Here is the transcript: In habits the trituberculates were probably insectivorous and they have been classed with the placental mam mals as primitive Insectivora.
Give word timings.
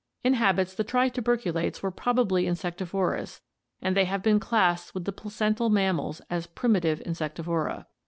In 0.23 0.33
habits 0.33 0.73
the 0.73 0.83
trituberculates 0.83 1.83
were 1.83 1.91
probably 1.91 2.47
insectivorous 2.47 3.41
and 3.83 3.95
they 3.95 4.05
have 4.05 4.23
been 4.23 4.39
classed 4.39 4.95
with 4.95 5.05
the 5.05 5.11
placental 5.11 5.69
mam 5.69 5.97
mals 5.97 6.21
as 6.27 6.47
primitive 6.47 7.01
Insectivora. 7.05 7.85